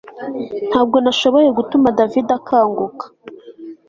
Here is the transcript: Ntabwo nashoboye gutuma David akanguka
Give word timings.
Ntabwo 0.69 0.97
nashoboye 1.03 1.49
gutuma 1.57 1.87
David 1.97 2.27
akanguka 2.37 3.05